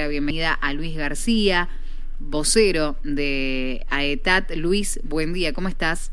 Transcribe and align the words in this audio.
la 0.00 0.08
bienvenida 0.08 0.54
a 0.54 0.72
Luis 0.72 0.96
García, 0.96 1.68
vocero 2.20 2.96
de 3.04 3.84
AETAT. 3.90 4.52
Luis, 4.56 4.98
buen 5.04 5.34
día, 5.34 5.52
¿cómo 5.52 5.68
estás? 5.68 6.10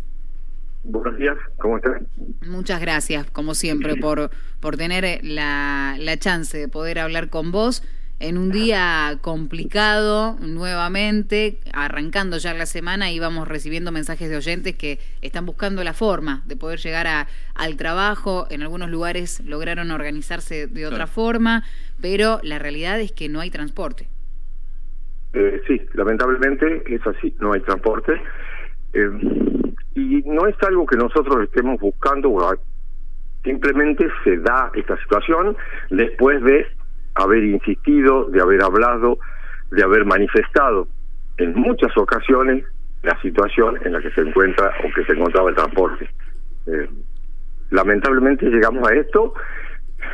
Buenos 0.84 1.18
días, 1.18 1.38
¿cómo 1.58 1.78
estás? 1.78 2.02
Muchas 2.46 2.82
gracias, 2.82 3.32
como 3.32 3.56
siempre, 3.56 3.96
por, 3.96 4.30
por 4.60 4.76
tener 4.76 5.24
la, 5.24 5.96
la 6.00 6.18
chance 6.18 6.58
de 6.58 6.68
poder 6.68 7.00
hablar 7.00 7.30
con 7.30 7.54
vos 7.54 7.82
en 8.20 8.38
un 8.38 8.52
día 8.52 9.20
complicado 9.22 10.38
nuevamente, 10.42 11.60
arrancando 11.72 12.38
ya 12.38 12.54
la 12.54 12.66
semana, 12.66 13.12
íbamos 13.12 13.48
recibiendo 13.48 13.92
mensajes 13.92 14.30
de 14.30 14.38
oyentes 14.38 14.76
que 14.76 15.00
están 15.22 15.46
buscando 15.46 15.84
la 15.84 15.94
forma 15.94 16.42
de 16.46 16.56
poder 16.56 16.80
llegar 16.80 17.06
a, 17.06 17.28
al 17.54 17.78
trabajo. 17.78 18.48
En 18.50 18.64
algunos 18.64 18.90
lugares 18.90 19.44
lograron 19.46 19.92
organizarse 19.92 20.68
de 20.68 20.88
otra 20.88 21.06
forma, 21.06 21.64
pero 22.02 22.40
la 22.42 22.58
realidad 22.58 23.00
es 23.00 23.12
que 23.12 23.30
no 23.30 23.40
hay 23.40 23.52
transporte. 23.52 24.08
Eh, 25.34 25.62
sí, 25.68 25.80
lamentablemente 25.94 26.84
es 26.88 27.06
así, 27.06 27.36
no 27.40 27.54
hay 27.54 27.62
transporte. 27.62 28.20
Eh, 28.94 29.10
y 29.94 30.24
no 30.26 30.48
es 30.48 30.56
algo 30.64 30.88
que 30.88 30.98
nosotros 30.98 31.44
estemos 31.44 31.80
buscando, 31.80 32.36
simplemente 33.44 34.08
se 34.24 34.38
da 34.38 34.72
esta 34.74 34.98
situación 34.98 35.56
después 35.90 36.44
de 36.44 36.66
haber 37.18 37.44
insistido, 37.44 38.26
de 38.26 38.42
haber 38.42 38.64
hablado, 38.64 39.20
de 39.72 39.84
haber 39.84 40.06
manifestado 40.06 40.88
en 41.38 41.54
muchas 41.56 41.96
ocasiones 41.98 42.64
la 43.04 43.20
situación 43.22 43.78
en 43.86 43.94
la 43.94 44.02
que 44.02 44.12
se 44.12 44.22
encuentra 44.22 44.72
o 44.84 44.94
que 44.94 45.04
se 45.06 45.14
encontraba 45.14 45.50
el 45.50 45.56
transporte. 45.56 46.10
Eh, 46.68 46.90
lamentablemente 47.70 48.50
llegamos 48.50 48.88
a 48.90 48.96
esto 48.96 49.34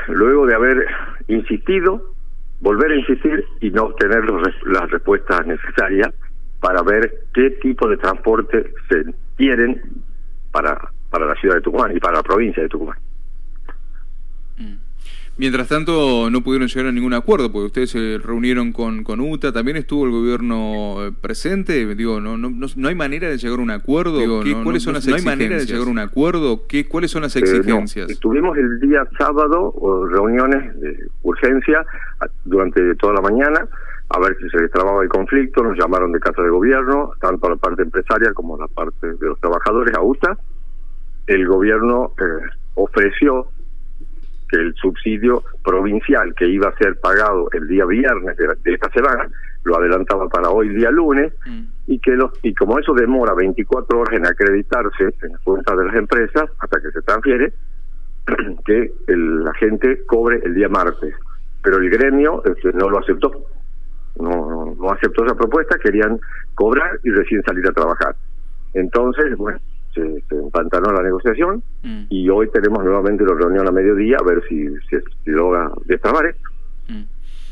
luego 0.07 0.45
de 0.45 0.55
haber 0.55 0.85
insistido, 1.27 2.13
volver 2.59 2.91
a 2.91 2.95
insistir 2.95 3.43
y 3.61 3.71
no 3.71 3.83
obtener 3.83 4.23
las 4.65 4.89
respuestas 4.89 5.45
necesarias 5.45 6.13
para 6.59 6.81
ver 6.81 7.25
qué 7.33 7.51
tipo 7.61 7.87
de 7.87 7.97
transporte 7.97 8.71
se 8.89 9.13
quieren 9.35 9.81
para, 10.51 10.77
para 11.09 11.25
la 11.25 11.35
ciudad 11.35 11.55
de 11.55 11.61
Tucumán 11.61 11.95
y 11.95 11.99
para 11.99 12.17
la 12.17 12.23
provincia 12.23 12.63
de 12.63 12.69
Tucumán. 12.69 12.97
Mientras 15.35 15.67
tanto, 15.67 16.29
no 16.29 16.41
pudieron 16.41 16.67
llegar 16.67 16.87
a 16.87 16.91
ningún 16.91 17.13
acuerdo, 17.13 17.51
porque 17.51 17.65
ustedes 17.65 17.89
se 17.89 18.19
reunieron 18.23 18.71
con, 18.71 19.03
con 19.03 19.19
UTA, 19.19 19.51
también 19.51 19.77
estuvo 19.77 20.05
el 20.05 20.11
gobierno 20.11 21.07
eh, 21.07 21.11
presente, 21.11 21.95
digo, 21.95 22.21
no, 22.21 22.37
no, 22.37 22.51
no, 22.51 22.87
hay 22.87 22.93
manera 22.93 23.29
de 23.29 23.37
llegar 23.39 23.57
a 23.57 23.63
un 23.63 23.71
acuerdo, 23.71 24.19
¿cuáles 24.63 24.83
son 24.83 24.93
las 24.93 25.07
exigencias? 25.07 25.25
No 25.25 25.31
hay 25.31 25.37
manera 25.37 25.57
de 25.57 25.65
llegar 25.65 25.87
a 25.87 25.89
un 25.89 25.97
acuerdo, 25.97 26.67
¿Qué, 26.67 26.87
¿cuáles 26.87 27.09
son 27.09 27.23
las 27.23 27.35
exigencias? 27.35 28.11
Eh, 28.11 28.15
tuvimos 28.19 28.55
el 28.57 28.79
día 28.79 29.07
sábado 29.17 29.73
reuniones 30.11 30.79
de 30.79 31.07
urgencia 31.23 31.83
durante 32.45 32.93
toda 32.95 33.13
la 33.13 33.21
mañana, 33.21 33.67
a 34.09 34.19
ver 34.19 34.37
si 34.39 34.47
se 34.49 34.61
destrababa 34.61 35.01
el 35.01 35.09
conflicto, 35.09 35.63
nos 35.63 35.75
llamaron 35.75 36.11
de 36.11 36.19
casa 36.19 36.43
de 36.43 36.49
gobierno, 36.49 37.11
tanto 37.19 37.49
la 37.49 37.55
parte 37.55 37.81
empresaria 37.81 38.31
como 38.33 38.55
la 38.55 38.67
parte 38.67 39.07
de 39.07 39.27
los 39.27 39.39
trabajadores, 39.39 39.95
a 39.97 40.01
UTA, 40.03 40.37
el 41.25 41.47
gobierno 41.47 42.11
eh, 42.19 42.45
ofreció 42.75 43.47
que 44.53 44.59
el 44.59 44.75
subsidio 44.75 45.43
provincial 45.63 46.33
que 46.35 46.47
iba 46.47 46.69
a 46.69 46.77
ser 46.77 46.99
pagado 46.99 47.49
el 47.53 47.67
día 47.67 47.85
viernes 47.85 48.37
de, 48.37 48.73
esta 48.73 48.89
semana 48.91 49.27
lo 49.63 49.77
adelantaba 49.77 50.29
para 50.29 50.49
hoy 50.49 50.69
día 50.69 50.91
lunes 50.91 51.33
mm. 51.45 51.63
y 51.87 51.99
que 51.99 52.11
los 52.11 52.31
y 52.43 52.53
como 52.53 52.77
eso 52.77 52.93
demora 52.93 53.33
24 53.33 53.99
horas 53.99 54.13
en 54.13 54.27
acreditarse 54.27 55.05
en 55.21 55.31
las 55.31 55.41
cuentas 55.41 55.77
de 55.77 55.85
las 55.85 55.95
empresas 55.95 56.49
hasta 56.59 56.81
que 56.81 56.91
se 56.91 57.01
transfiere 57.01 57.53
que 58.65 58.93
la 59.07 59.53
gente 59.55 60.05
cobre 60.05 60.39
el 60.43 60.53
día 60.53 60.69
martes. 60.69 61.15
Pero 61.63 61.77
el 61.77 61.89
gremio 61.89 62.43
este, 62.45 62.73
no 62.73 62.89
lo 62.89 62.99
aceptó. 62.99 63.31
No, 64.19 64.75
no 64.77 64.91
aceptó 64.91 65.25
esa 65.25 65.35
propuesta 65.35 65.77
querían 65.79 66.19
cobrar 66.53 66.99
y 67.03 67.09
recién 67.09 67.41
salir 67.43 67.67
a 67.67 67.71
trabajar. 67.71 68.15
Entonces 68.73 69.35
bueno 69.35 69.59
se, 69.93 70.21
se 70.27 70.35
empantanó 70.35 70.91
la 70.91 71.03
negociación 71.03 71.63
mm. 71.83 72.03
y 72.09 72.29
hoy 72.29 72.49
tenemos 72.51 72.83
nuevamente 72.83 73.23
la 73.23 73.35
reunión 73.35 73.67
a 73.67 73.71
mediodía 73.71 74.17
a 74.19 74.23
ver 74.23 74.43
si, 74.47 74.67
si, 74.89 74.97
si 75.23 75.31
logra 75.31 75.71
destrabar 75.85 76.27
esto. 76.27 76.49
Mm. 76.87 77.03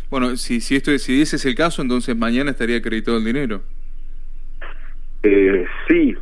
Bueno, 0.09 0.35
si, 0.35 0.59
si, 0.59 0.75
esto, 0.75 0.97
si 0.97 1.21
ese 1.21 1.37
es 1.37 1.45
el 1.45 1.55
caso, 1.55 1.81
entonces 1.81 2.15
mañana 2.15 2.51
estaría 2.51 2.77
acreditado 2.77 3.17
el 3.17 3.25
dinero. 3.25 3.61
Eh, 5.23 5.65
sí, 5.87 6.15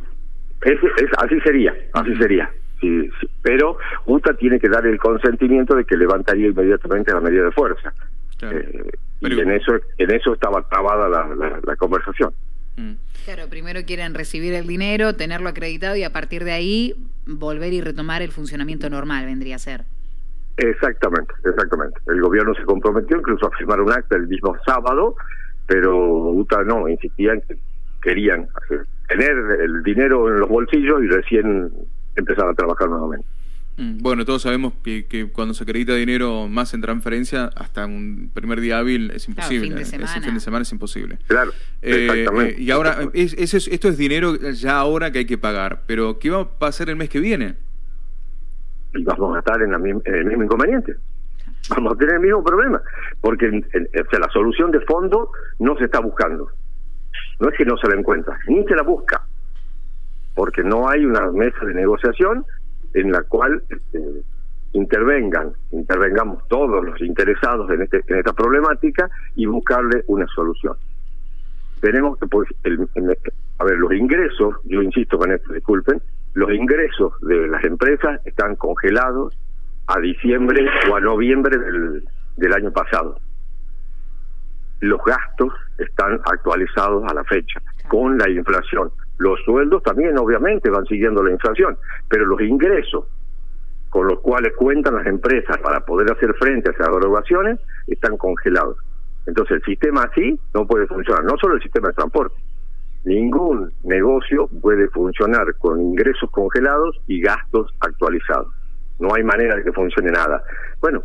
es, 0.62 0.78
así 1.18 1.40
sería, 1.40 1.74
así 1.94 2.14
sería. 2.16 2.50
Sí, 2.80 3.10
pero 3.42 3.76
UTA 4.06 4.34
tiene 4.34 4.58
que 4.58 4.68
dar 4.68 4.86
el 4.86 4.98
consentimiento 4.98 5.74
de 5.74 5.84
que 5.84 5.96
levantaría 5.96 6.48
inmediatamente 6.48 7.12
la 7.12 7.20
medida 7.20 7.44
de 7.44 7.50
fuerza. 7.50 7.92
Eh, 8.42 8.90
y 9.20 9.38
en 9.38 9.50
eso, 9.50 9.72
en 9.98 10.10
eso 10.10 10.32
estaba 10.32 10.62
trabada 10.62 11.08
la, 11.08 11.60
la 11.62 11.76
conversación. 11.76 12.32
Mm. 12.80 12.96
Claro, 13.24 13.48
primero 13.48 13.80
quieren 13.84 14.14
recibir 14.14 14.54
el 14.54 14.66
dinero, 14.66 15.14
tenerlo 15.14 15.50
acreditado 15.50 15.96
y 15.96 16.04
a 16.04 16.10
partir 16.10 16.44
de 16.44 16.52
ahí 16.52 16.94
volver 17.26 17.72
y 17.72 17.80
retomar 17.80 18.22
el 18.22 18.32
funcionamiento 18.32 18.88
normal, 18.88 19.26
vendría 19.26 19.56
a 19.56 19.58
ser. 19.58 19.84
Exactamente, 20.56 21.32
exactamente. 21.44 22.00
El 22.06 22.20
gobierno 22.20 22.54
se 22.54 22.64
comprometió 22.64 23.18
incluso 23.18 23.46
a 23.46 23.56
firmar 23.56 23.80
un 23.80 23.92
acta 23.92 24.16
el 24.16 24.26
mismo 24.26 24.56
sábado, 24.66 25.14
pero 25.66 26.30
UTA 26.30 26.64
no, 26.64 26.88
insistían 26.88 27.42
que 27.42 27.58
querían 28.02 28.48
tener 29.08 29.36
el 29.60 29.82
dinero 29.82 30.28
en 30.28 30.40
los 30.40 30.48
bolsillos 30.48 31.02
y 31.02 31.08
recién 31.08 31.70
empezar 32.16 32.48
a 32.48 32.54
trabajar 32.54 32.88
nuevamente. 32.88 33.26
Mm, 33.80 34.02
bueno, 34.02 34.26
todos 34.26 34.42
sabemos 34.42 34.74
que, 34.84 35.06
que, 35.06 35.30
cuando 35.32 35.54
se 35.54 35.64
acredita 35.64 35.94
dinero 35.94 36.48
más 36.48 36.74
en 36.74 36.82
transferencia, 36.82 37.48
hasta 37.56 37.86
un 37.86 38.30
primer 38.34 38.60
día 38.60 38.78
hábil 38.78 39.10
es 39.10 39.26
imposible. 39.26 39.68
fin 39.68 39.76
de 39.76 39.84
semana. 39.86 40.20
fin 40.20 40.34
de 40.34 40.40
semana 40.40 40.62
es 40.62 40.72
imposible. 40.72 41.18
Claro, 41.26 41.52
eh, 41.80 42.06
exactamente. 42.10 42.60
y 42.60 42.70
ahora, 42.70 42.98
es, 43.14 43.34
esto 43.34 43.88
es 43.88 43.96
dinero 43.96 44.36
ya 44.36 44.76
ahora 44.76 45.10
que 45.10 45.20
hay 45.20 45.24
que 45.24 45.38
pagar, 45.38 45.80
pero 45.86 46.18
¿qué 46.18 46.28
va 46.28 46.40
a 46.42 46.44
pasar 46.44 46.90
el 46.90 46.96
mes 46.96 47.08
que 47.08 47.20
viene? 47.20 47.56
Y 48.92 49.02
vamos 49.02 49.34
a 49.34 49.38
estar 49.38 49.62
en, 49.62 49.72
el 49.72 50.24
mismo 50.26 50.44
inconveniente. 50.44 50.96
Vamos 51.70 51.94
a 51.94 51.96
tener 51.96 52.16
el 52.16 52.20
mismo 52.20 52.44
problema, 52.44 52.82
porque 53.22 53.46
o 53.48 54.10
sea, 54.10 54.18
la 54.18 54.28
solución 54.30 54.72
de 54.72 54.80
fondo 54.80 55.30
no 55.58 55.74
se 55.78 55.84
está 55.84 56.00
buscando. 56.00 56.50
No 57.38 57.48
es 57.48 57.56
que 57.56 57.64
no 57.64 57.78
se 57.78 57.88
la 57.88 57.98
encuentra, 57.98 58.38
ni 58.46 58.62
se 58.64 58.74
la 58.74 58.82
busca, 58.82 59.22
porque 60.34 60.62
no 60.62 60.86
hay 60.86 61.06
una 61.06 61.30
mesa 61.30 61.64
de 61.64 61.72
negociación 61.72 62.44
en 62.94 63.12
la 63.12 63.22
cual 63.22 63.62
este, 63.68 64.22
intervengan, 64.72 65.52
intervengamos 65.72 66.46
todos 66.48 66.84
los 66.84 67.00
interesados 67.00 67.70
en, 67.70 67.82
este, 67.82 68.02
en 68.06 68.18
esta 68.18 68.32
problemática 68.32 69.08
y 69.34 69.46
buscarle 69.46 70.04
una 70.06 70.26
solución. 70.28 70.74
Tenemos 71.80 72.18
que, 72.18 72.26
pues, 72.26 72.48
a 73.58 73.64
ver, 73.64 73.78
los 73.78 73.92
ingresos, 73.92 74.56
yo 74.64 74.82
insisto 74.82 75.18
con 75.18 75.32
esto, 75.32 75.52
disculpen, 75.52 76.00
los 76.34 76.50
ingresos 76.52 77.12
de 77.22 77.48
las 77.48 77.64
empresas 77.64 78.24
están 78.26 78.56
congelados 78.56 79.36
a 79.86 79.98
diciembre 79.98 80.66
o 80.90 80.96
a 80.96 81.00
noviembre 81.00 81.58
del, 81.58 82.04
del 82.36 82.52
año 82.52 82.70
pasado. 82.70 83.18
Los 84.80 85.00
gastos 85.04 85.52
están 85.78 86.20
actualizados 86.24 87.04
a 87.10 87.14
la 87.14 87.24
fecha, 87.24 87.60
con 87.88 88.16
la 88.18 88.28
inflación. 88.28 88.90
Los 89.20 89.38
sueldos 89.44 89.82
también, 89.82 90.16
obviamente, 90.16 90.70
van 90.70 90.86
siguiendo 90.86 91.22
la 91.22 91.30
inflación, 91.30 91.76
pero 92.08 92.24
los 92.24 92.40
ingresos 92.40 93.04
con 93.90 94.06
los 94.06 94.18
cuales 94.20 94.54
cuentan 94.56 94.94
las 94.94 95.06
empresas 95.06 95.58
para 95.58 95.80
poder 95.80 96.10
hacer 96.10 96.32
frente 96.36 96.70
a 96.70 96.72
esas 96.72 96.88
derogaciones 96.88 97.60
están 97.86 98.16
congelados. 98.16 98.78
Entonces 99.26 99.58
el 99.58 99.62
sistema 99.64 100.04
así 100.04 100.40
no 100.54 100.66
puede 100.66 100.86
funcionar, 100.86 101.22
no 101.24 101.36
solo 101.36 101.56
el 101.56 101.62
sistema 101.62 101.88
de 101.88 101.94
transporte. 101.94 102.34
Ningún 103.04 103.70
negocio 103.82 104.48
puede 104.62 104.88
funcionar 104.88 105.54
con 105.58 105.82
ingresos 105.82 106.30
congelados 106.30 106.98
y 107.06 107.20
gastos 107.20 107.74
actualizados. 107.80 108.48
No 109.00 109.12
hay 109.14 109.22
manera 109.22 109.54
de 109.56 109.64
que 109.64 109.72
funcione 109.72 110.12
nada. 110.12 110.42
Bueno, 110.80 111.02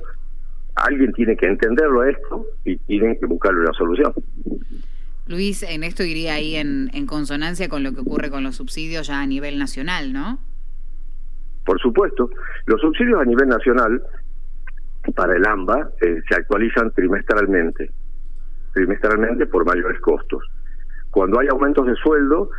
alguien 0.76 1.12
tiene 1.12 1.36
que 1.36 1.48
entenderlo 1.48 2.06
esto 2.06 2.46
y 2.64 2.78
tienen 2.78 3.20
que 3.20 3.26
buscarle 3.26 3.60
una 3.60 3.74
solución. 3.74 4.14
Luis, 5.28 5.64
en 5.64 5.84
esto 5.84 6.04
iría 6.04 6.36
ahí 6.36 6.56
en, 6.56 7.08
consonancia 7.08 7.68
con 7.68 7.84
lo 7.84 7.94
que 7.94 8.02
ocurre 8.02 8.30
con 8.30 8.44
los 8.44 8.56
subsidios 8.56 9.08
ya 9.08 9.22
a 9.22 9.26
nivel 9.26 9.58
nacional, 9.58 10.14
¿no? 10.14 10.40
Por 11.66 11.80
supuesto. 11.82 12.30
Los 12.68 12.80
subsidios 12.82 13.20
a 13.20 13.26
nivel 13.26 13.48
nacional 13.48 14.04
para 15.16 15.36
el 15.36 15.46
AMBA 15.46 15.90
eh, 16.02 16.22
se 16.28 16.36
actualizan 16.36 16.92
trimestralmente, 16.92 17.90
trimestralmente 18.74 19.48
por 19.48 19.66
mayores 19.66 20.00
costos. 20.00 20.44
Cuando 21.10 21.40
hay 21.40 21.48
aumentos 21.48 21.88
de 21.88 21.96
sueldo, 21.96 22.50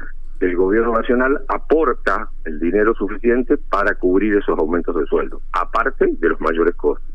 el 0.40 0.56
gobierno 0.56 0.92
nacional 0.92 1.40
aporta 1.48 2.30
el 2.44 2.58
dinero 2.58 2.94
suficiente 2.94 3.58
para 3.58 3.94
cubrir 3.94 4.34
esos 4.34 4.58
aumentos 4.58 4.96
de 4.96 5.06
sueldo, 5.06 5.40
aparte 5.52 6.06
de 6.18 6.28
los 6.28 6.40
mayores 6.40 6.74
costos. 6.74 7.14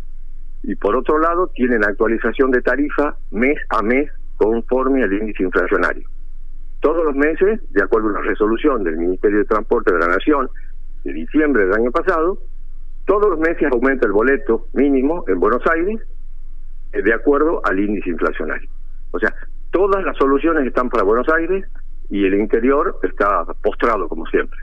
Y 0.63 0.75
por 0.75 0.95
otro 0.95 1.19
lado, 1.19 1.47
tienen 1.53 1.83
actualización 1.83 2.51
de 2.51 2.61
tarifa 2.61 3.17
mes 3.31 3.57
a 3.69 3.81
mes 3.81 4.09
conforme 4.41 5.03
al 5.03 5.13
índice 5.13 5.43
inflacionario. 5.43 6.09
Todos 6.79 7.05
los 7.05 7.15
meses, 7.15 7.61
de 7.69 7.83
acuerdo 7.83 8.07
a 8.07 8.11
una 8.11 8.21
resolución 8.21 8.83
del 8.83 8.97
Ministerio 8.97 9.37
de 9.37 9.45
Transporte 9.45 9.93
de 9.93 9.99
la 9.99 10.07
Nación 10.07 10.49
de 11.03 11.13
diciembre 11.13 11.65
del 11.65 11.75
año 11.75 11.91
pasado, 11.91 12.39
todos 13.05 13.29
los 13.29 13.39
meses 13.39 13.71
aumenta 13.71 14.07
el 14.07 14.13
boleto 14.13 14.67
mínimo 14.73 15.23
en 15.27 15.39
Buenos 15.39 15.61
Aires 15.67 16.01
eh, 16.91 17.03
de 17.03 17.13
acuerdo 17.13 17.61
al 17.63 17.79
índice 17.79 18.09
inflacionario. 18.09 18.67
O 19.11 19.19
sea, 19.19 19.31
todas 19.69 20.03
las 20.03 20.17
soluciones 20.17 20.65
están 20.65 20.89
para 20.89 21.03
Buenos 21.03 21.29
Aires 21.29 21.63
y 22.09 22.25
el 22.25 22.33
interior 22.33 22.99
está 23.03 23.45
postrado 23.61 24.09
como 24.09 24.25
siempre. 24.25 24.59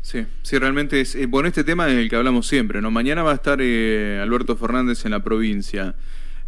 Sí, 0.00 0.26
sí, 0.40 0.58
realmente 0.58 1.02
es, 1.02 1.14
eh, 1.14 1.26
bueno, 1.26 1.48
este 1.48 1.64
tema 1.64 1.88
es 1.88 1.98
el 1.98 2.08
que 2.08 2.16
hablamos 2.16 2.46
siempre, 2.46 2.80
¿no? 2.80 2.90
Mañana 2.90 3.22
va 3.22 3.32
a 3.32 3.34
estar 3.34 3.58
eh, 3.60 4.18
Alberto 4.22 4.56
Fernández 4.56 5.04
en 5.04 5.10
la 5.10 5.22
provincia. 5.22 5.94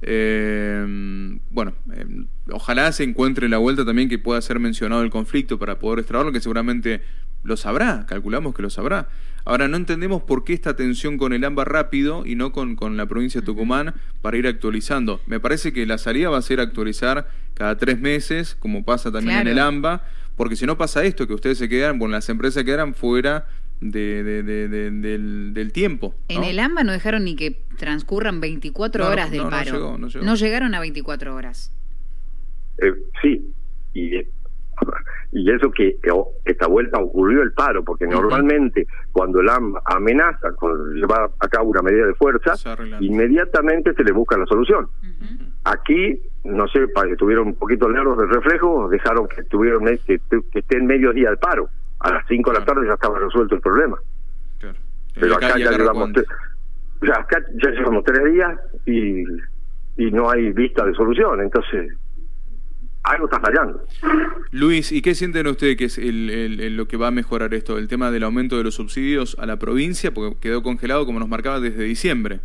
Eh, 0.03 1.39
bueno, 1.51 1.75
eh, 1.95 2.07
ojalá 2.51 2.91
se 2.93 3.05
encuentre 3.05 3.49
la 3.49 3.59
vuelta 3.59 3.85
también 3.85 4.09
que 4.09 4.19
pueda 4.19 4.41
ser 4.41 4.59
mencionado 4.59 5.03
el 5.03 5.11
conflicto 5.11 5.59
para 5.59 5.79
poder 5.79 6.01
extraerlo, 6.01 6.33
que 6.33 6.41
seguramente 6.41 7.03
lo 7.43 7.57
sabrá, 7.57 8.07
calculamos 8.07 8.55
que 8.55 8.63
lo 8.63 8.71
sabrá. 8.71 9.09
Ahora, 9.45 9.69
no 9.69 9.77
entendemos 9.77 10.23
por 10.23 10.45
qué 10.45 10.53
esta 10.53 10.77
tensión 10.77 11.17
con 11.17 11.33
el 11.33 11.45
AMBA 11.45 11.65
rápido 11.65 12.27
y 12.27 12.35
no 12.35 12.53
con, 12.53 12.77
con 12.77 12.97
la 12.97 13.07
provincia 13.07 13.41
de 13.41 13.47
Tucumán 13.47 13.95
para 14.21 14.37
ir 14.37 14.47
actualizando. 14.47 15.21
Me 15.27 15.41
parece 15.41 15.73
que 15.73 15.87
la 15.87 15.97
salida 15.99 16.29
va 16.29 16.39
a 16.39 16.43
ser 16.43 16.61
actualizar 16.61 17.29
cada 17.55 17.77
tres 17.77 17.99
meses, 18.01 18.55
como 18.55 18.85
pasa 18.85 19.11
también 19.11 19.39
en 19.39 19.49
el 19.49 19.59
AMBA, 19.59 20.05
porque 20.37 20.57
si 20.57 20.67
no 20.67 20.79
pasa 20.79 21.05
esto, 21.05 21.27
que 21.27 21.35
ustedes 21.35 21.59
se 21.59 21.69
quedan, 21.69 21.99
bueno, 21.99 22.13
las 22.13 22.29
empresas 22.29 22.65
quedan 22.65 22.95
fuera 22.95 23.47
de, 23.81 24.43
del, 25.53 25.73
tiempo. 25.73 26.15
En 26.29 26.45
el 26.45 26.59
AMBA 26.59 26.85
no 26.85 26.93
dejaron 26.93 27.25
ni 27.25 27.37
que 27.37 27.63
transcurran 27.79 28.41
24 28.41 29.09
horas 29.09 29.31
del 29.31 29.49
paro. 29.49 29.99
No, 29.99 30.35
llegaron 30.35 30.75
a 30.75 30.81
24 30.81 31.35
horas. 31.35 31.73
Eh, 32.79 32.93
sí, 33.23 33.53
y, 33.95 34.17
y 35.33 35.51
eso 35.51 35.71
que, 35.71 35.99
esta 36.45 36.67
vuelta 36.67 36.99
ocurrió 36.99 37.43
el 37.43 37.53
paro, 37.53 37.85
porque 37.85 38.07
normalmente 38.07 38.87
cuando 39.13 39.41
el 39.41 39.49
AMBA 39.49 39.83
amenaza 39.85 40.53
con 40.53 40.95
llevar 40.95 41.31
a 41.39 41.49
cabo 41.49 41.71
una 41.71 41.83
medida 41.83 42.07
de 42.07 42.15
fuerza, 42.15 42.55
inmediatamente 43.01 43.95
se 43.95 44.05
le 44.05 44.13
busca 44.13 44.37
la 44.37 44.47
solución. 44.47 44.89
Aquí, 45.65 46.21
no 46.45 46.67
sé, 46.69 46.89
para 46.89 47.09
que 47.09 47.17
tuvieron 47.17 47.49
un 47.49 47.55
poquito 47.55 47.89
largos 47.89 48.19
de 48.19 48.27
reflejo, 48.27 48.89
dejaron 48.89 49.29
que 49.29 49.45
tuvieron 49.45 49.85
que, 49.85 50.21
que 50.29 50.59
esté 50.59 50.79
en 50.79 50.87
medio 50.87 51.13
día 51.13 51.29
del 51.29 51.39
paro 51.39 51.69
a 52.01 52.13
las 52.13 52.27
5 52.27 52.51
de 52.51 52.59
la 52.59 52.65
tarde 52.65 52.87
ya 52.87 52.95
estaba 52.95 53.19
resuelto 53.19 53.55
el 53.55 53.61
problema. 53.61 53.99
Pero 55.15 55.35
acá, 55.35 55.59
ya 55.59 55.71
llevamos 55.73 56.11
ya, 57.03 57.15
acá 57.19 57.43
ya 57.63 57.71
llevamos 57.71 58.05
tres 58.05 58.33
días 58.33 58.59
y, 58.87 59.23
y 59.97 60.11
no 60.13 60.31
hay 60.31 60.53
vista 60.53 60.85
de 60.85 60.95
solución, 60.95 61.41
entonces 61.41 61.93
algo 63.03 63.25
está 63.25 63.41
fallando. 63.41 63.83
Luis, 64.53 64.93
¿y 64.93 65.03
qué 65.03 65.15
sienten 65.15 65.47
ustedes 65.47 65.77
que 65.77 65.87
es 65.87 65.99
el, 65.99 66.77
lo 66.77 66.87
que 66.87 66.97
va 66.97 67.09
a 67.09 67.11
mejorar 67.11 67.53
esto? 67.55 67.77
El 67.77 67.89
tema 67.89 68.11
del 68.11 68.23
aumento 68.23 68.57
de 68.57 68.65
los 68.65 68.75
subsidios 68.75 69.37
a 69.39 69.47
la 69.47 69.59
provincia, 69.59 70.13
porque 70.13 70.37
quedó 70.41 70.63
congelado 70.63 71.07
como 71.07 71.19
nos 71.19 71.29
marcaba 71.29 71.61
desde 71.61 71.83
diciembre. 71.85 72.41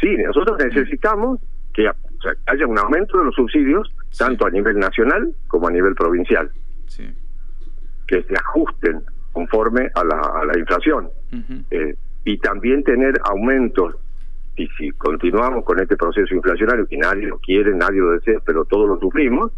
Sí, 0.00 0.16
nosotros 0.18 0.58
necesitamos 0.58 1.40
que 1.72 1.88
haya 2.46 2.66
un 2.66 2.78
aumento 2.78 3.18
de 3.18 3.24
los 3.24 3.34
subsidios, 3.34 3.90
tanto 4.18 4.46
a 4.46 4.50
nivel 4.50 4.78
nacional 4.78 5.32
como 5.46 5.68
a 5.68 5.70
nivel 5.70 5.94
provincial. 5.94 6.50
Sí 6.88 7.14
que 8.06 8.22
se 8.22 8.34
ajusten 8.34 9.02
conforme 9.32 9.90
a 9.94 10.04
la, 10.04 10.18
a 10.18 10.44
la 10.46 10.58
inflación. 10.58 11.10
Eh, 11.70 11.94
y 12.24 12.38
también 12.38 12.82
tener 12.82 13.14
aumentos, 13.24 13.94
y 14.56 14.66
si 14.78 14.90
continuamos 14.92 15.64
con 15.64 15.78
este 15.80 15.96
proceso 15.96 16.34
inflacionario, 16.34 16.86
que 16.86 16.96
nadie 16.96 17.26
lo 17.26 17.38
quiere, 17.38 17.74
nadie 17.74 18.00
lo 18.00 18.12
desea, 18.12 18.40
pero 18.44 18.64
todos 18.64 18.88
lo 18.88 18.98
sufrimos, 18.98 19.52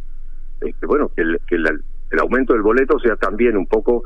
este, 0.61 0.85
bueno, 0.87 1.11
que, 1.15 1.23
el, 1.23 1.39
que 1.47 1.55
el, 1.55 1.81
aumento 2.21 2.55
del 2.55 2.63
boleto 2.63 2.99
sea 2.99 3.15
también 3.17 3.57
un 3.57 3.67
poco 3.67 4.03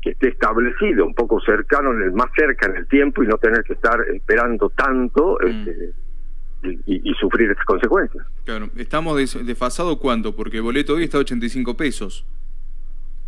que 0.00 0.10
esté 0.10 0.30
establecido, 0.30 1.06
un 1.06 1.14
poco 1.14 1.40
cercano, 1.40 1.92
en 1.92 2.02
el, 2.02 2.12
más 2.12 2.30
cerca 2.36 2.66
en 2.66 2.76
el 2.76 2.88
tiempo 2.88 3.22
y 3.22 3.28
no 3.28 3.38
tener 3.38 3.62
que 3.62 3.74
estar 3.74 4.00
esperando 4.12 4.70
tanto 4.70 5.38
mm. 5.40 5.46
este, 5.46 5.92
y, 6.86 7.10
y, 7.10 7.14
sufrir 7.14 7.50
estas 7.50 7.64
consecuencias. 7.64 8.26
Claro, 8.44 8.68
estamos 8.76 9.16
desfasados 9.46 9.98
cuánto, 9.98 10.34
porque 10.34 10.56
el 10.56 10.64
boleto 10.64 10.94
hoy 10.94 11.04
está 11.04 11.18
a 11.18 11.20
85 11.20 11.76
pesos 11.76 12.26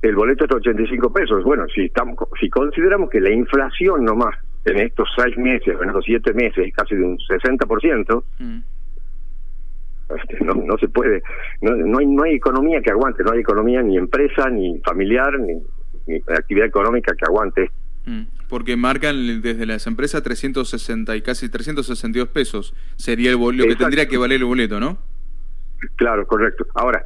el 0.09 0.17
boleto 0.17 0.45
está 0.45 0.57
a 0.57 0.59
85 0.59 1.13
pesos. 1.13 1.45
Bueno, 1.45 1.67
si 1.75 1.87
estamos, 1.87 2.17
si 2.41 2.49
consideramos 2.51 3.11
que 3.11 3.21
la 3.21 3.31
inflación 3.31 4.05
nomás 4.05 4.37
en 4.65 4.79
estos 4.79 5.09
seis 5.17 5.37
meses, 5.37 5.77
en 5.81 5.89
estos 5.89 6.05
siete 6.05 6.33
meses, 6.33 6.67
es 6.67 6.75
casi 6.75 6.95
de 6.95 7.05
un 7.05 7.19
60%, 7.19 8.25
mm. 8.39 8.59
este, 10.17 10.45
no, 10.45 10.55
no 10.55 10.79
se 10.79 10.89
puede, 10.89 11.23
no, 11.61 11.75
no, 11.75 11.99
hay, 11.99 12.07
no 12.07 12.23
hay 12.23 12.35
economía 12.35 12.81
que 12.81 12.91
aguante, 12.91 13.23
no 13.23 13.33
hay 13.33 13.41
economía 13.41 13.83
ni 13.83 13.97
empresa, 13.97 14.49
ni 14.51 14.79
familiar, 14.81 15.39
ni, 15.39 15.63
actividad 16.29 16.67
económica 16.67 17.15
que 17.15 17.25
aguante. 17.25 17.71
Mm. 18.07 18.23
Porque 18.49 18.77
marcan 18.77 19.41
desde 19.41 19.65
las 19.65 19.87
empresas 19.87 20.23
360 20.23 21.17
y 21.17 21.23
casi 21.23 21.49
362 21.49 22.29
pesos 22.29 22.75
sería 22.97 23.31
el 23.31 23.39
lo 23.39 23.65
que 23.65 23.77
tendría 23.77 24.07
que 24.07 24.19
valer 24.19 24.41
el 24.41 24.45
boleto, 24.45 24.79
¿no? 24.79 24.99
Claro, 25.97 26.27
correcto. 26.27 26.67
Ahora, 26.75 27.05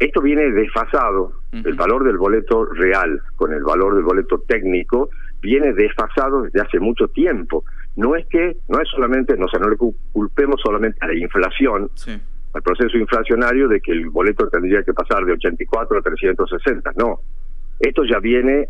esto 0.00 0.22
viene 0.22 0.50
desfasado, 0.50 1.34
el 1.52 1.74
valor 1.74 2.04
del 2.04 2.16
boleto 2.16 2.64
real 2.64 3.20
con 3.36 3.52
el 3.52 3.62
valor 3.62 3.94
del 3.94 4.04
boleto 4.04 4.42
técnico 4.48 5.10
viene 5.42 5.74
desfasado 5.74 6.42
desde 6.42 6.62
hace 6.62 6.80
mucho 6.80 7.08
tiempo. 7.08 7.64
No 7.96 8.16
es 8.16 8.26
que, 8.28 8.56
no 8.68 8.80
es 8.80 8.88
solamente, 8.88 9.36
no, 9.36 9.44
o 9.44 9.58
no 9.58 9.68
le 9.68 9.76
culpemos 9.76 10.58
solamente 10.62 10.96
a 11.02 11.08
la 11.08 11.14
inflación, 11.14 11.90
al 12.54 12.62
proceso 12.62 12.96
inflacionario 12.96 13.68
de 13.68 13.82
que 13.82 13.92
el 13.92 14.08
boleto 14.08 14.48
tendría 14.48 14.82
que 14.82 14.94
pasar 14.94 15.22
de 15.26 15.32
84 15.32 15.98
a 15.98 16.02
360, 16.02 16.92
no. 16.96 17.20
Esto 17.78 18.02
ya 18.04 18.20
viene, 18.20 18.68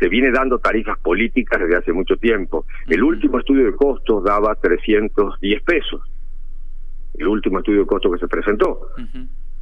se 0.00 0.08
viene 0.08 0.32
dando 0.32 0.58
tarifas 0.58 0.98
políticas 0.98 1.60
desde 1.60 1.76
hace 1.76 1.92
mucho 1.92 2.16
tiempo. 2.16 2.66
El 2.88 3.04
último 3.04 3.38
estudio 3.38 3.66
de 3.66 3.76
costos 3.76 4.24
daba 4.24 4.56
310 4.56 5.62
pesos. 5.62 6.02
El 7.16 7.28
último 7.28 7.60
estudio 7.60 7.82
de 7.82 7.86
costos 7.86 8.14
que 8.14 8.18
se 8.18 8.26
presentó 8.26 8.88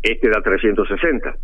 este 0.03 0.29
da 0.29 0.43
360. 0.43 1.37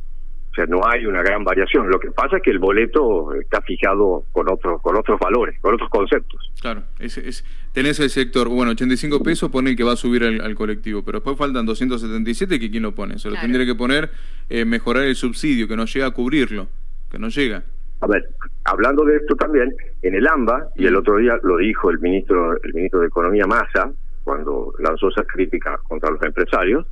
O 0.50 0.55
sea, 0.55 0.66
no 0.66 0.81
hay 0.84 1.06
una 1.06 1.22
gran 1.22 1.44
variación. 1.44 1.88
Lo 1.88 2.00
que 2.00 2.10
pasa 2.10 2.38
es 2.38 2.43
que 2.43 2.50
el 2.50 2.58
boleto 2.58 3.32
está 3.34 3.60
fijado 3.62 4.25
con 4.32 4.50
otros 4.50 4.82
con 4.82 4.96
otros 4.96 5.20
valores, 5.20 5.58
con 5.60 5.75
otros 5.75 5.88
conceptos. 5.90 6.52
Claro, 6.60 6.82
es, 6.99 7.19
es, 7.19 7.44
tenés 7.72 8.00
el 8.00 8.10
sector, 8.10 8.49
bueno, 8.49 8.72
85 8.72 9.22
pesos 9.22 9.50
pone 9.50 9.70
el 9.70 9.76
que 9.76 9.84
va 9.84 9.93
a 9.93 9.96
subir 9.96 10.25
al, 10.25 10.55
colectivo, 10.55 11.05
pero 11.05 11.19
después 11.19 11.37
faltan 11.37 11.64
277 11.66 12.58
que 12.58 12.70
quién 12.70 12.82
lo 12.82 12.94
pone. 12.94 13.19
Se 13.19 13.31
lo 13.31 13.37
tendría 13.37 13.66
que 13.66 13.75
poner 13.75 14.10
eh, 14.49 14.64
mejorar 14.64 15.04
el 15.04 15.14
subsidio, 15.14 15.69
que 15.69 15.76
no 15.76 15.84
llega 15.84 16.06
a 16.06 16.11
cubrirlo, 16.11 16.66
que 17.11 17.19
no 17.19 17.28
llega. 17.28 17.62
A 18.00 18.06
ver, 18.06 18.28
hablando 18.64 19.04
de 19.04 19.16
esto 19.16 19.34
también, 19.34 19.75
en 20.02 20.14
el 20.14 20.26
AMBA, 20.26 20.70
y 20.76 20.87
el 20.87 20.94
mm. 20.94 20.99
otro 20.99 21.16
día 21.16 21.38
lo 21.43 21.56
dijo 21.58 21.90
el 21.90 21.99
ministro, 21.99 22.61
el 22.62 22.75
ministro 22.75 23.00
de 23.00 23.08
Economía 23.08 23.46
Massa, 23.46 23.90
cuando 24.25 24.72
lanzó 24.78 25.08
esa 25.08 25.25
crítica 25.25 25.78
contra 25.88 26.11
los 26.11 26.22
empresarios, 26.22 26.87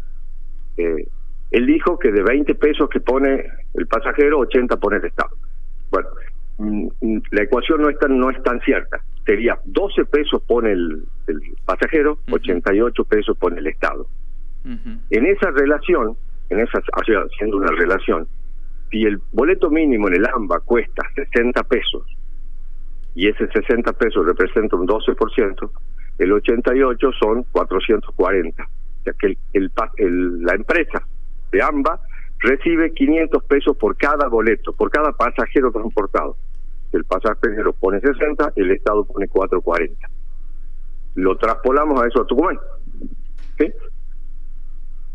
eh, 0.77 1.07
él 1.50 1.67
dijo 1.67 1.99
que 1.99 2.11
de 2.11 2.23
20 2.23 2.55
pesos 2.57 2.88
que 2.88 3.00
pone 3.00 3.45
el 3.75 3.87
pasajero, 3.87 4.41
80 4.41 4.76
pone 4.79 4.97
el 4.97 5.05
Estado. 5.05 5.37
Bueno, 5.91 6.09
mm, 6.59 6.87
mm, 7.00 7.23
la 7.31 7.43
ecuación 7.43 7.83
no 7.83 7.88
es 7.88 7.99
tan, 7.99 8.19
no 8.19 8.31
es 8.31 8.43
tan 8.43 8.61
cierta. 8.61 9.00
Sería 9.25 9.59
12 9.65 10.05
pesos 10.07 10.43
pone 10.43 10.73
el, 10.73 11.05
pasajero, 11.65 12.19
88 12.31 13.05
pesos 13.05 13.37
pone 13.38 13.59
el 13.59 13.67
Estado. 13.67 14.07
En 14.65 15.26
esa 15.26 15.53
relación, 15.53 16.17
en 16.50 16.59
esa 16.59 16.81
haciendo 16.95 17.57
una 17.57 17.71
relación, 17.71 18.26
si 18.91 19.05
el 19.05 19.21
boleto 19.33 19.71
mínimo 19.71 20.09
en 20.09 20.15
el 20.15 20.26
AMBA 20.26 20.59
cuesta 20.61 21.03
60 21.15 21.62
pesos 21.65 22.03
y 23.15 23.29
ese 23.29 23.47
60 23.47 23.93
pesos 23.93 24.26
representa 24.26 24.75
un 24.75 24.88
12%, 24.88 25.71
el 26.19 26.33
88 26.33 27.11
son 27.12 27.45
440. 27.53 28.62
O 28.62 29.03
sea 29.05 29.12
que 29.21 29.26
el, 29.26 29.71
el, 29.99 30.43
la 30.43 30.55
empresa 30.55 31.07
de 31.53 31.62
AMBA 31.62 32.00
recibe 32.38 32.93
500 32.93 33.45
pesos 33.45 33.76
por 33.76 33.97
cada 33.97 34.29
boleto, 34.29 34.73
por 34.73 34.91
cada 34.91 35.12
pasajero 35.12 35.73
transportado. 35.73 36.37
El 36.93 37.05
pasajero 37.05 37.73
pone 37.73 38.00
60, 38.00 38.53
el 38.57 38.71
Estado 38.71 39.05
pone 39.05 39.29
440. 39.29 40.09
Lo 41.17 41.37
traspolamos 41.37 42.00
a 42.00 42.07
eso 42.07 42.23
a 42.23 42.26
Tucumán. 42.26 42.59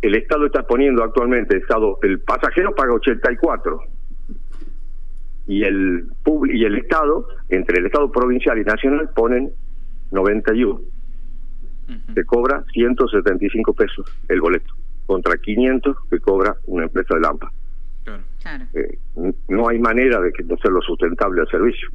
El 0.02 0.16
Estado 0.16 0.48
está 0.48 0.64
poniendo 0.64 1.04
actualmente, 1.04 1.56
el, 1.56 1.62
Estado, 1.62 2.00
el 2.02 2.20
pasajero 2.20 2.74
paga 2.74 2.94
84 2.94 3.82
y 5.48 5.64
el 5.64 6.08
y 6.46 6.66
el 6.66 6.78
Estado, 6.78 7.28
entre 7.50 7.80
el 7.80 7.86
Estado 7.86 8.12
provincial 8.12 8.58
y 8.58 8.64
nacional, 8.64 9.10
ponen 9.16 9.52
91. 10.12 10.82
Se 12.16 12.26
cobra 12.26 12.64
175 12.74 13.74
pesos 13.74 14.06
el 14.30 14.42
boleto 14.42 14.74
contra 15.12 15.38
500 15.38 15.98
que 16.10 16.20
cobra 16.20 16.56
una 16.68 16.86
empresa 16.86 17.15
de 17.15 17.20
Lampa. 17.20 17.51
Claro. 18.06 18.24
Eh, 18.74 18.98
no 19.50 19.68
hay 19.68 19.77
manera 19.77 20.22
de 20.22 20.32
que 20.32 20.41
no 20.44 20.56
sea 20.56 20.72
lo 20.72 20.82
sustentable 20.82 21.41
al 21.41 21.50
servicio. 21.50 21.89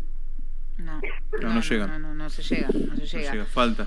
No, 0.76 1.00
no, 1.40 1.54
no, 1.54 1.60
llega. 1.62 1.98
No, 1.98 2.14
no, 2.14 2.28
se 2.28 2.42
llega, 2.42 2.68
no 2.68 2.96
se 2.96 3.18
llega. 3.18 3.44
falta. 3.46 3.86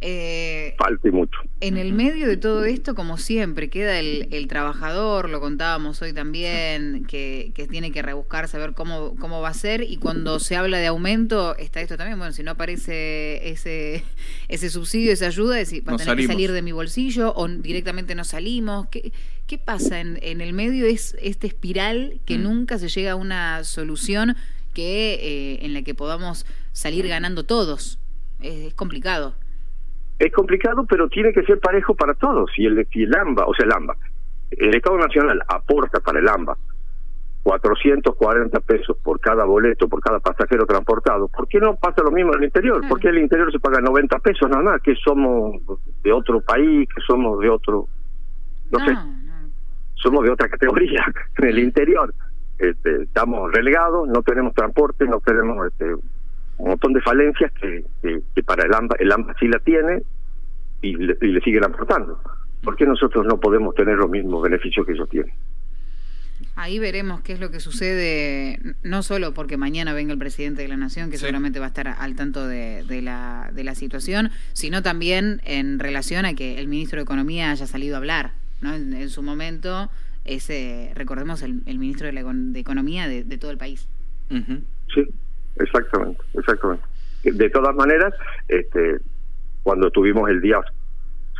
Eh, 0.00 0.74
falte 0.78 1.10
mucho. 1.10 1.40
En 1.60 1.76
el 1.76 1.92
medio 1.92 2.28
de 2.28 2.36
todo 2.36 2.64
esto, 2.64 2.94
como 2.94 3.18
siempre, 3.18 3.68
queda 3.68 3.98
el, 3.98 4.28
el 4.30 4.46
trabajador, 4.46 5.28
lo 5.28 5.40
contábamos 5.40 6.00
hoy 6.02 6.12
también, 6.12 7.04
que, 7.06 7.50
que, 7.54 7.66
tiene 7.66 7.90
que 7.90 8.02
rebuscar, 8.02 8.46
saber 8.46 8.74
cómo, 8.74 9.16
cómo 9.16 9.40
va 9.40 9.48
a 9.48 9.54
ser, 9.54 9.82
y 9.82 9.96
cuando 9.96 10.38
se 10.38 10.54
habla 10.54 10.78
de 10.78 10.86
aumento, 10.86 11.56
está 11.56 11.80
esto 11.80 11.96
también, 11.96 12.16
bueno, 12.18 12.32
si 12.32 12.44
no 12.44 12.52
aparece 12.52 13.48
ese, 13.48 14.04
ese 14.48 14.70
subsidio, 14.70 15.12
esa 15.12 15.26
ayuda, 15.26 15.60
es 15.60 15.70
decir, 15.70 15.88
va 15.88 15.94
a 15.94 15.96
tener 15.96 16.16
que 16.16 16.26
salir 16.26 16.52
de 16.52 16.62
mi 16.62 16.70
bolsillo 16.70 17.34
o 17.34 17.48
directamente 17.48 18.14
no 18.14 18.22
salimos. 18.22 18.86
¿Qué, 18.88 19.12
qué 19.48 19.58
pasa 19.58 20.00
en, 20.00 20.18
en 20.22 20.40
el 20.40 20.52
medio? 20.52 20.86
Es 20.86 21.16
esta 21.20 21.48
espiral 21.48 22.20
que 22.24 22.38
mm. 22.38 22.42
nunca 22.42 22.78
se 22.78 22.88
llega 22.88 23.12
a 23.12 23.16
una 23.16 23.64
solución 23.64 24.36
que 24.74 25.14
eh, 25.14 25.66
en 25.66 25.74
la 25.74 25.82
que 25.82 25.94
podamos 25.94 26.46
salir 26.72 27.08
ganando 27.08 27.44
todos. 27.44 27.98
es 28.40 28.74
complicado. 28.74 29.34
Es 30.18 30.32
complicado, 30.32 30.84
pero 30.88 31.08
tiene 31.08 31.32
que 31.32 31.44
ser 31.44 31.60
parejo 31.60 31.94
para 31.94 32.14
todos. 32.14 32.50
Y 32.56 32.66
el, 32.66 32.86
el 32.90 33.14
AMBA, 33.14 33.46
o 33.46 33.54
sea, 33.54 33.66
el 33.66 33.72
AMBA, 33.72 33.96
el 34.50 34.74
Estado 34.74 34.98
Nacional 34.98 35.42
aporta 35.48 36.00
para 36.00 36.18
el 36.18 36.28
AMBA 36.28 36.56
440 37.48 38.60
pesos 38.60 38.96
por 39.02 39.20
cada 39.20 39.44
boleto, 39.44 39.88
por 39.88 40.00
cada 40.00 40.18
pasajero 40.18 40.66
transportado. 40.66 41.28
¿Por 41.28 41.48
qué 41.48 41.58
no 41.58 41.76
pasa 41.76 42.02
lo 42.02 42.10
mismo 42.10 42.32
en 42.34 42.40
el 42.40 42.44
interior? 42.44 42.86
¿Por 42.86 43.00
qué 43.00 43.08
en 43.08 43.16
el 43.16 43.22
interior 43.22 43.50
se 43.50 43.58
paga 43.58 43.80
90 43.80 44.18
pesos 44.18 44.50
nada 44.50 44.62
más? 44.62 44.82
Que 44.82 44.94
somos 44.96 45.56
de 46.02 46.12
otro 46.12 46.40
país, 46.40 46.86
que 46.94 47.00
somos 47.06 47.40
de 47.40 47.48
otro... 47.48 47.88
No, 48.70 48.78
sé. 48.84 48.94
Somos 49.94 50.24
de 50.24 50.30
otra 50.30 50.48
categoría 50.48 51.06
en 51.38 51.44
el 51.46 51.58
interior. 51.60 52.12
Este, 52.58 53.04
estamos 53.04 53.50
relegados, 53.52 54.08
no 54.08 54.22
tenemos 54.22 54.52
transporte, 54.52 55.06
no 55.06 55.20
tenemos 55.20 55.68
este, 55.68 55.94
un 56.58 56.70
montón 56.70 56.92
de 56.92 57.00
falencias 57.00 57.52
que, 57.52 57.84
que, 58.02 58.42
para 58.42 58.66
el 58.66 58.74
AMBA, 58.74 58.96
el 58.98 59.12
AMBA 59.12 59.34
sí 59.38 59.48
la 59.48 59.58
tiene 59.60 60.02
y 60.82 60.96
le, 60.96 61.16
y 61.20 61.26
le 61.28 61.40
siguen 61.40 61.64
aportando. 61.64 62.20
¿Por 62.62 62.76
qué 62.76 62.84
nosotros 62.84 63.24
no 63.26 63.38
podemos 63.38 63.74
tener 63.74 63.96
los 63.96 64.10
mismos 64.10 64.42
beneficios 64.42 64.84
que 64.84 64.92
ellos 64.92 65.08
tienen? 65.08 65.32
Ahí 66.56 66.78
veremos 66.78 67.20
qué 67.20 67.32
es 67.32 67.40
lo 67.40 67.50
que 67.50 67.60
sucede, 67.60 68.58
no 68.82 69.02
solo 69.02 69.34
porque 69.34 69.56
mañana 69.56 69.92
venga 69.92 70.12
el 70.12 70.18
presidente 70.18 70.62
de 70.62 70.68
la 70.68 70.76
Nación, 70.76 71.10
que 71.10 71.16
seguramente 71.16 71.58
va 71.58 71.66
a 71.66 71.68
estar 71.68 71.88
al 71.88 72.16
tanto 72.16 72.46
de, 72.46 72.84
de, 72.84 73.02
la, 73.02 73.50
de 73.52 73.64
la 73.64 73.74
situación, 73.74 74.30
sino 74.52 74.82
también 74.82 75.40
en 75.44 75.78
relación 75.78 76.26
a 76.26 76.34
que 76.34 76.58
el 76.58 76.68
ministro 76.68 76.98
de 76.98 77.04
Economía 77.04 77.50
haya 77.50 77.66
salido 77.66 77.94
a 77.96 77.98
hablar. 77.98 78.32
¿no? 78.60 78.74
En, 78.74 79.08
su 79.08 79.22
momento, 79.22 79.90
ese 80.24 80.92
recordemos, 80.94 81.42
el, 81.42 81.62
el 81.66 81.78
ministro 81.78 82.06
de, 82.06 82.12
la, 82.12 82.24
de 82.24 82.58
Economía 82.58 83.08
de, 83.08 83.24
de, 83.24 83.38
todo 83.38 83.50
el 83.50 83.58
país. 83.58 83.88
Sí, 84.28 85.02
Exactamente. 86.48 86.84
De 87.24 87.50
todas 87.50 87.74
maneras, 87.74 88.14
este, 88.48 88.98
cuando 89.62 89.90
tuvimos 89.90 90.30
el 90.30 90.40
día 90.40 90.60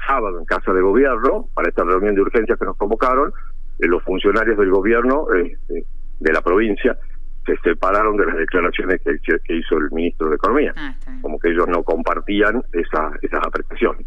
sábado 0.07 0.38
en 0.38 0.45
casa 0.45 0.73
de 0.73 0.81
gobierno, 0.81 1.49
para 1.55 1.69
esta 1.69 1.85
reunión 1.85 2.15
de 2.15 2.23
urgencia 2.23 2.57
que 2.57 2.65
nos 2.65 2.77
convocaron, 2.77 3.33
eh, 3.79 3.87
los 3.87 4.03
funcionarios 4.03 4.59
del 4.59 4.71
gobierno 4.71 5.27
este, 5.35 5.85
de 6.21 6.33
la 6.33 6.43
provincia 6.43 6.99
se 7.47 7.57
separaron 7.62 8.17
de 8.17 8.27
las 8.27 8.37
declaraciones 8.37 9.00
que, 9.03 9.19
que 9.21 9.57
hizo 9.57 9.79
el 9.79 9.91
ministro 9.91 10.29
de 10.29 10.37
Economía, 10.37 10.75
ah, 10.77 10.95
como 11.23 11.38
que 11.38 11.49
ellos 11.49 11.67
no 11.69 11.83
compartían 11.83 12.62
esa, 12.73 13.11
esas 13.23 13.41
apreciaciones. 13.47 14.07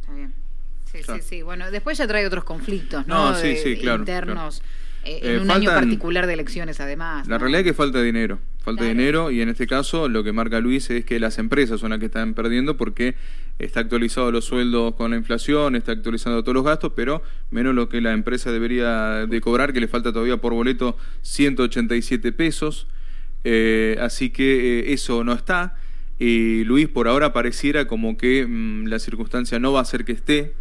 Está 0.00 0.14
bien. 0.14 0.32
Sí, 0.84 1.02
sí, 1.02 1.20
sí. 1.20 1.42
Bueno, 1.42 1.70
después 1.70 1.98
ya 1.98 2.06
trae 2.06 2.26
otros 2.26 2.44
conflictos, 2.44 3.06
¿no? 3.06 3.34
sí, 3.34 3.56
sí, 3.56 3.78
claro, 3.78 3.98
internos. 3.98 4.62
Eh, 5.04 5.20
en 5.22 5.36
eh, 5.36 5.40
un 5.40 5.50
año 5.50 5.70
particular 5.70 6.26
de 6.26 6.34
elecciones, 6.34 6.80
además. 6.80 7.26
La 7.28 7.38
realidad 7.38 7.60
es 7.60 7.66
que 7.66 7.74
falta 7.74 8.00
dinero. 8.02 8.38
Falta 8.68 8.84
dinero 8.84 9.30
y 9.30 9.40
en 9.40 9.48
este 9.48 9.66
caso 9.66 10.10
lo 10.10 10.22
que 10.22 10.34
marca 10.34 10.60
Luis 10.60 10.90
es 10.90 11.02
que 11.06 11.18
las 11.18 11.38
empresas 11.38 11.80
son 11.80 11.88
las 11.88 12.00
que 12.00 12.04
están 12.04 12.34
perdiendo 12.34 12.76
porque 12.76 13.14
está 13.58 13.80
actualizado 13.80 14.30
los 14.30 14.44
sueldos 14.44 14.94
con 14.94 15.12
la 15.12 15.16
inflación, 15.16 15.74
está 15.74 15.92
actualizando 15.92 16.42
todos 16.42 16.52
los 16.52 16.64
gastos, 16.64 16.92
pero 16.94 17.22
menos 17.50 17.74
lo 17.74 17.88
que 17.88 18.02
la 18.02 18.12
empresa 18.12 18.52
debería 18.52 19.26
de 19.26 19.40
cobrar, 19.40 19.72
que 19.72 19.80
le 19.80 19.88
falta 19.88 20.12
todavía 20.12 20.36
por 20.36 20.52
boleto 20.52 20.98
187 21.22 22.30
pesos. 22.32 22.88
Eh, 23.42 23.96
así 24.02 24.28
que 24.28 24.92
eso 24.92 25.24
no 25.24 25.32
está. 25.32 25.74
Y 26.18 26.62
Luis, 26.64 26.88
por 26.88 27.08
ahora 27.08 27.32
pareciera 27.32 27.86
como 27.86 28.18
que 28.18 28.46
mm, 28.46 28.84
la 28.88 28.98
circunstancia 28.98 29.58
no 29.58 29.72
va 29.72 29.80
a 29.80 29.86
ser 29.86 30.04
que 30.04 30.12
esté. 30.12 30.52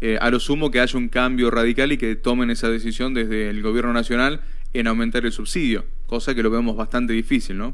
Eh, 0.00 0.16
a 0.22 0.30
lo 0.30 0.40
sumo 0.40 0.70
que 0.70 0.80
haya 0.80 0.98
un 0.98 1.10
cambio 1.10 1.50
radical 1.50 1.92
y 1.92 1.98
que 1.98 2.16
tomen 2.16 2.48
esa 2.48 2.70
decisión 2.70 3.12
desde 3.12 3.50
el 3.50 3.60
gobierno 3.60 3.92
nacional 3.92 4.40
en 4.74 4.86
aumentar 4.86 5.26
el 5.26 5.32
subsidio, 5.32 5.84
cosa 6.12 6.34
que 6.34 6.42
lo 6.42 6.50
vemos 6.50 6.76
bastante 6.76 7.14
difícil, 7.14 7.56
¿no? 7.56 7.72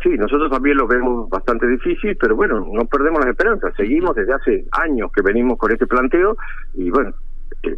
Sí, 0.00 0.10
nosotros 0.10 0.48
también 0.48 0.76
lo 0.76 0.86
vemos 0.86 1.28
bastante 1.28 1.66
difícil, 1.66 2.16
pero 2.16 2.36
bueno, 2.36 2.64
no 2.72 2.84
perdemos 2.84 3.18
las 3.18 3.30
esperanzas. 3.30 3.74
Seguimos 3.76 4.14
desde 4.14 4.32
hace 4.32 4.64
años 4.70 5.10
que 5.10 5.20
venimos 5.20 5.58
con 5.58 5.72
este 5.72 5.88
planteo 5.88 6.36
y 6.72 6.88
bueno, 6.88 7.12
eh, 7.64 7.76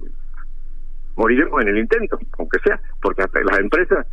moriremos 1.17 1.62
en 1.62 1.69
el 1.69 1.79
intento, 1.79 2.19
aunque 2.39 2.59
sea, 2.59 2.79
porque 3.01 3.23
hasta 3.23 3.41
las 3.41 3.59
empresas, 3.59 4.07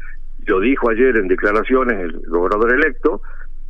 yo 0.47 0.61
dijo 0.61 0.89
ayer 0.89 1.17
en 1.17 1.27
declaraciones 1.27 1.99
el 1.99 2.21
gobernador 2.29 2.75
electo, 2.75 3.21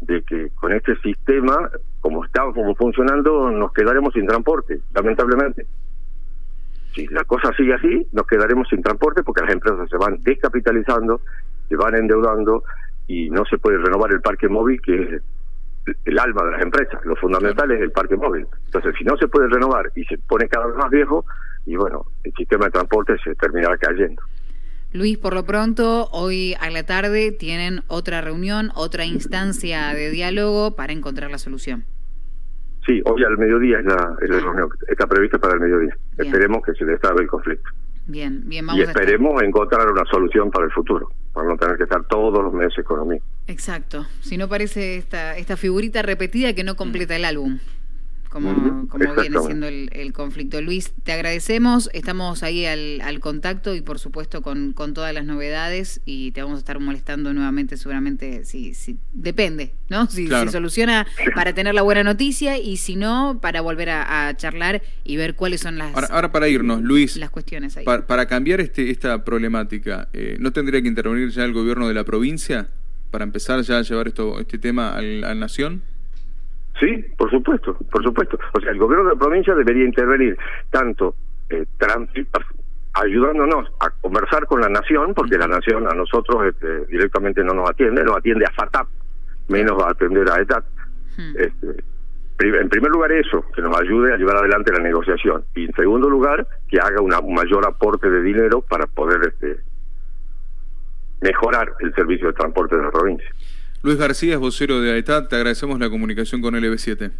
de 0.01 0.22
que 0.22 0.51
con 0.51 0.72
este 0.72 0.98
sistema, 0.98 1.68
como 2.00 2.25
está 2.25 2.44
como 2.53 2.75
funcionando, 2.75 3.50
nos 3.50 3.74
quedaremos 3.74 4.13
sin 4.13 4.27
transporte, 4.27 4.82
lamentablemente. 4.94 5.65
Si 6.93 7.08
la 7.08 7.24
cosa 7.24 7.53
sigue 7.53 7.74
así, 7.74 8.08
nos 8.12 8.25
quedaremos 8.25 8.67
sin 8.67 8.81
transporte 8.81 9.24
porque 9.24 9.41
las 9.41 9.51
empresas 9.51 9.89
se 9.89 9.98
van 9.98 10.22
descapitalizando, 10.24 11.22
se 11.67 11.75
van 11.75 11.96
endeudando 11.96 12.63
y 13.08 13.29
no 13.29 13.46
se 13.46 13.58
puede 13.58 13.77
renovar 13.77 14.12
el 14.12 14.22
parque 14.22 14.48
móvil, 14.48 14.81
que 14.81 15.01
es 15.01 15.22
el 16.05 16.19
alma 16.19 16.43
de 16.46 16.51
las 16.51 16.62
empresas. 16.62 17.03
Lo 17.05 17.15
fundamental 17.15 17.72
es 17.72 17.81
el 17.81 17.91
parque 17.91 18.15
móvil. 18.15 18.48
Entonces, 18.65 18.96
si 18.98 19.03
no 19.03 19.17
se 19.17 19.27
puede 19.27 19.48
renovar 19.48 19.91
y 19.96 20.03
se 20.05 20.17
pone 20.17 20.48
cada 20.48 20.67
vez 20.67 20.75
más 20.75 20.89
viejo, 20.89 21.25
y 21.65 21.75
bueno, 21.75 22.05
el 22.24 22.34
sistema 22.34 22.65
de 22.65 22.72
transporte 22.72 23.15
se 23.24 23.36
terminará 23.36 23.77
cayendo. 23.77 24.22
Luis, 24.91 25.19
por 25.19 25.36
lo 25.36 25.46
pronto, 25.46 26.10
hoy 26.12 26.55
a 26.60 26.69
la 26.72 26.84
tarde 26.84 27.31
tienen 27.31 27.84
otra 27.88 28.22
reunión, 28.22 28.72
otra 28.74 29.05
instancia 29.05 29.93
de 29.93 30.10
diálogo 30.10 30.75
para 30.75 30.93
encontrar 30.93 31.29
la 31.29 31.38
solución. 31.38 31.86
Sí, 32.89 33.03
hoy 33.05 33.24
al 33.24 33.38
mediodía 33.38 33.77
es 33.77 33.86
la, 33.86 34.15
reunión, 34.19 34.67
está 34.88 35.05
prevista 35.05 35.38
para 35.38 35.53
el 35.53 35.60
mediodía. 35.60 35.96
Esperemos 36.17 36.63
que 36.65 36.74
se 36.74 36.86
destrabe 36.86 37.22
el 37.22 37.27
conflicto. 37.27 37.69
Bien, 38.08 38.41
bien, 38.50 38.65
vamos 38.65 38.79
Y 38.79 38.84
esperemos 38.84 39.43
encontrar 39.43 39.88
una 39.88 40.03
solución 40.05 40.50
para 40.50 40.65
el 40.65 40.72
futuro, 40.72 41.08
para 41.31 41.50
no 41.50 41.55
tener 41.55 41.77
que 41.77 41.84
estar 41.84 42.03
todos 42.05 42.43
los 42.43 42.51
meses 42.51 42.84
con 42.84 43.15
Exacto, 43.46 44.08
si 44.22 44.38
no 44.38 44.50
parece 44.50 44.98
esta, 44.98 45.38
esta 45.38 45.55
figurita 45.55 46.01
repetida 46.01 46.53
que 46.53 46.63
no 46.63 46.75
completa 46.75 47.15
el 47.15 47.25
álbum 47.25 47.60
como, 48.29 48.88
como 48.88 49.15
viene 49.15 49.39
siendo 49.39 49.67
el, 49.67 50.13
conflicto. 50.13 50.62
Luis, 50.62 50.93
te 51.03 51.12
agradecemos, 51.12 51.89
estamos 51.93 52.43
ahí 52.43 52.65
al, 52.65 53.01
al 53.01 53.19
contacto 53.19 53.75
y 53.75 53.81
por 53.81 54.00
supuesto 54.00 54.41
con, 54.41 54.74
con, 54.74 54.93
todas 54.93 55.13
las 55.13 55.25
novedades 55.25 56.01
y 56.05 56.31
te 56.31 56.41
vamos 56.41 56.57
a 56.57 56.59
estar 56.59 56.79
molestando 56.79 57.33
nuevamente 57.33 57.77
seguramente, 57.77 58.45
si, 58.45 58.74
si 58.74 58.98
depende, 59.13 59.74
¿no? 59.89 60.07
Si, 60.07 60.27
se 60.27 60.50
soluciona 60.50 61.07
para 61.36 61.53
tener 61.53 61.74
la 61.74 61.81
buena 61.81 62.03
noticia 62.03 62.57
y 62.57 62.77
si 62.77 62.95
no, 62.95 63.39
para 63.41 63.62
volver 63.62 63.89
a, 63.89 64.36
charlar 64.38 64.81
y 65.03 65.17
ver 65.17 65.36
cuáles 65.36 65.62
son 65.62 65.77
las... 65.77 65.95
Ahora, 66.12 66.31
para 66.31 66.48
irnos, 66.48 66.81
Luis, 66.81 67.17
las 67.17 67.31
cuestiones 67.31 67.77
ahí. 67.77 67.86
Para, 67.86 68.27
cambiar 68.27 68.62
este, 68.62 68.91
esta 68.91 69.24
problemática, 69.25 70.07
eh, 70.13 70.38
¿no 70.39 70.53
tendría 70.53 70.81
que 70.81 70.88
intervenir 70.88 71.29
ya 71.29 71.43
el 71.43 71.53
gobierno 71.53 71.88
de 71.88 71.95
la 71.95 72.03
provincia 72.03 72.69
para 73.09 73.24
empezar 73.24 73.62
ya 73.62 73.79
a 73.79 73.81
llevar 73.81 74.07
esto 74.07 74.39
este 74.39 74.59
tema 74.59 74.95
al, 74.95 75.24
al 75.24 75.39
Nación? 75.39 75.81
Sí, 76.79 77.05
por 77.17 77.29
supuesto, 77.29 77.77
por 77.91 78.03
supuesto. 78.03 78.39
O 78.53 78.59
sea, 78.59 78.71
el 78.71 78.77
gobierno 78.77 79.09
de 79.09 79.15
la 79.15 79.19
provincia 79.19 79.53
debería 79.53 79.83
intervenir 79.83 80.38
tanto 80.71 81.15
eh, 81.50 81.65
ayudándonos 82.93 83.71
a 83.79 83.89
conversar 84.01 84.45
con 84.45 84.62
la 84.62 84.69
nación, 84.69 85.13
porque 85.13 85.38
la 85.38 85.48
nación 85.48 85.88
a 85.88 85.95
nosotros 85.95 86.45
este, 86.48 86.86
directamente 86.86 87.43
no 87.43 87.53
nos 87.53 87.69
atiende, 87.69 88.03
nos 88.03 88.17
atiende 88.17 88.45
a 88.45 88.51
FATAP, 88.51 88.88
menos 89.50 89.77
va 89.77 89.88
a 89.88 89.91
atender 89.91 90.29
a 90.29 90.41
ETAT. 90.41 90.65
Hmm. 91.17 91.33
Este, 91.36 91.83
en 92.41 92.69
primer 92.69 92.91
lugar 92.91 93.12
eso, 93.12 93.43
que 93.53 93.62
nos 93.62 93.77
ayude 93.77 94.13
a 94.13 94.17
llevar 94.17 94.38
adelante 94.38 94.71
la 94.71 94.79
negociación. 94.79 95.43
Y 95.55 95.65
en 95.65 95.74
segundo 95.74 96.09
lugar, 96.09 96.48
que 96.69 96.79
haga 96.79 97.01
una, 97.01 97.19
un 97.19 97.33
mayor 97.33 97.67
aporte 97.67 98.09
de 98.09 98.21
dinero 98.21 98.62
para 98.62 98.86
poder 98.88 99.33
este, 99.33 99.59
mejorar 101.19 101.74
el 101.79 101.93
servicio 101.93 102.27
de 102.27 102.33
transporte 102.33 102.77
de 102.77 102.83
la 102.83 102.91
provincia. 102.91 103.29
Luis 103.81 103.98
García 103.98 104.33
es 104.33 104.39
vocero 104.39 104.81
de 104.81 104.91
AETAT, 104.91 105.29
te 105.29 105.36
agradecemos 105.38 105.79
la 105.79 105.89
comunicación 105.89 106.41
con 106.41 106.53
LB7. 106.53 107.12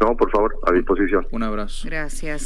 No, 0.00 0.16
por 0.16 0.30
favor, 0.30 0.54
a 0.66 0.72
disposición. 0.72 1.26
Un 1.30 1.42
abrazo. 1.42 1.86
Gracias. 1.88 2.42